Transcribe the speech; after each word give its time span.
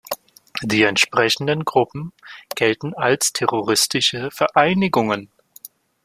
Die 0.63 0.81
entsprechenden 0.81 1.63
Gruppen 1.63 2.11
gelten 2.55 2.95
als 2.95 3.33
terroristische 3.33 4.31
Vereinigungen. 4.31 5.29